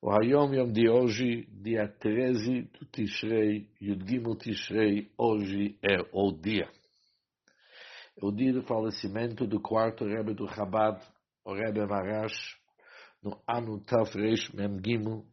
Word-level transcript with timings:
O 0.00 0.12
Hayom 0.12 0.54
Yom 0.54 0.70
de 0.70 0.88
hoje, 0.88 1.48
dia 1.50 1.88
13 1.88 2.62
do 2.62 2.86
Tishrei, 2.86 3.68
Yudgimel 3.82 4.36
Tishrei, 4.36 5.10
hoje 5.18 5.76
é 5.82 5.98
o 6.12 6.30
dia. 6.30 6.70
É 8.16 8.24
o 8.24 8.30
dia 8.30 8.52
do 8.52 8.62
falecimento 8.62 9.44
do 9.44 9.60
quarto 9.60 10.04
Rebbe 10.04 10.34
do 10.34 10.46
Chabad, 10.46 11.04
o 11.44 11.52
Rebbe 11.52 11.84
Marash, 11.84 12.56
no 13.20 13.42
ano 13.44 13.80
Tafresh 13.80 14.52
Mem 14.52 14.80
Gimel, 14.80 15.26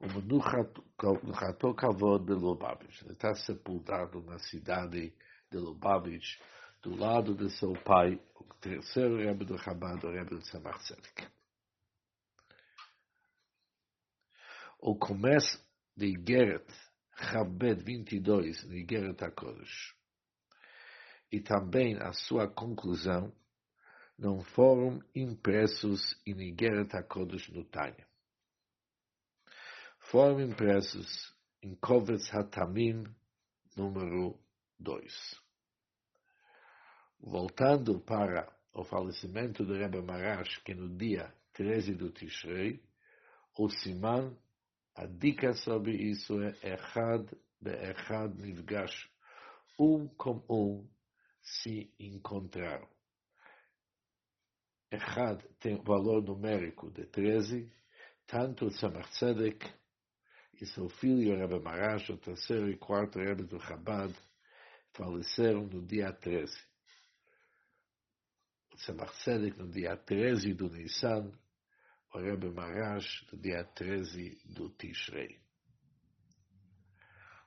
o 0.00 0.06
Menuchato 0.06 1.74
Kavod 1.74 2.24
de 2.24 2.32
Lubavitch. 2.32 3.02
Ele 3.02 3.12
está 3.12 3.34
sepultado 3.34 4.22
na 4.22 4.38
cidade 4.38 5.12
de 5.50 5.58
Lubavitch, 5.58 6.38
do 6.82 6.96
lado 6.96 7.34
de 7.34 7.50
seu 7.50 7.72
pai, 7.84 8.20
o 8.34 8.44
terceiro 8.54 9.18
Rebbe 9.18 9.44
do 9.44 9.58
Chabad, 9.58 10.04
o 10.04 10.10
Rebbe 10.10 10.36
de 10.36 10.42
Tzemach 10.42 10.78
Tzedek. 10.78 11.28
O 14.78 14.96
começo 14.96 15.62
de 15.94 16.06
Igeret 16.06 16.66
Chabed 17.14 17.82
22, 17.84 18.66
de 18.66 18.76
Igeret 18.78 19.22
HaKodesh, 19.22 19.94
e 21.30 21.40
também 21.40 21.98
a 21.98 22.12
sua 22.12 22.48
conclusão, 22.48 23.30
não 24.18 24.42
foram 24.42 25.00
impressos 25.14 26.18
em 26.26 26.40
Igeret 26.48 26.96
HaKodesh 26.96 27.48
no 27.50 27.64
Tânia. 27.64 28.08
Foram 29.98 30.40
impressos 30.40 31.34
em 31.62 31.74
Kovetz 31.76 32.34
HaTamim, 32.34 33.04
número 33.76 34.40
2. 34.78 35.49
Voltando 37.22 38.00
para 38.00 38.50
o 38.72 38.82
falecimento 38.82 39.64
do 39.64 39.74
Rebbe 39.74 40.00
Marash, 40.00 40.56
que 40.64 40.74
no 40.74 40.88
dia 40.88 41.30
13 41.52 41.94
do 41.94 42.10
Tishrei, 42.10 42.82
o 43.58 43.68
Siman, 43.68 44.34
a 44.94 45.04
dica 45.04 45.52
sobre 45.52 45.92
isso 45.96 46.40
é 46.40 46.56
Echad 46.62 47.30
de 47.60 47.72
Echad 47.72 48.34
Nivgash, 48.40 49.10
um 49.78 50.08
com 50.08 50.42
um 50.48 50.88
se 51.42 51.92
encontraram. 51.98 52.88
Echad 54.90 55.42
tem 55.58 55.76
valor 55.82 56.22
numérico 56.22 56.90
de 56.90 57.04
13, 57.04 57.70
tanto 58.26 58.66
o 58.66 58.70
Tzedek 58.70 59.70
e 60.58 60.64
seu 60.64 60.88
filho 60.88 61.36
Rebbe 61.36 61.60
Marash, 61.60 62.08
o 62.08 62.16
terceiro 62.16 62.70
e 62.70 62.78
quarto 62.78 63.18
Rebbe 63.18 63.44
do 63.44 63.60
Chabad, 63.60 64.14
faleceram 64.92 65.66
no 65.66 65.84
dia 65.86 66.12
13. 66.12 66.70
Tzemach 68.80 69.12
Tzedek 69.12 69.58
no 69.58 69.66
dia 69.68 69.96
13 69.96 70.54
do 70.54 70.68
Nissan, 70.70 71.30
o 72.14 72.18
Rebbe 72.18 72.50
Marash 72.50 73.26
no 73.30 73.38
dia 73.38 73.62
13 73.64 74.38
do 74.44 74.70
Tishrei. 74.70 75.38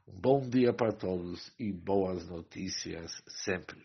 Um 0.07 0.19
bom 0.19 0.47
dia 0.47 0.73
para 0.73 0.91
todos 0.91 1.51
e 1.57 1.71
boas 1.71 2.27
notícias 2.27 3.23
sempre. 3.27 3.81